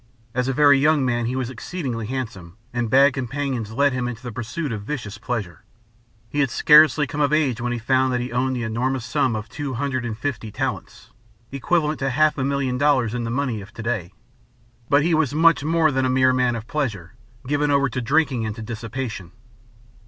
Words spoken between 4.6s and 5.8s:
of vicious pleasure.